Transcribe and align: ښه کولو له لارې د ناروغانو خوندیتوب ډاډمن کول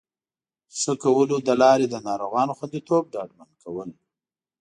ښه 0.79 0.93
کولو 1.03 1.37
له 1.47 1.53
لارې 1.61 1.85
د 1.89 1.95
ناروغانو 2.07 2.57
خوندیتوب 2.57 3.03
ډاډمن 3.13 3.49
کول 3.63 3.89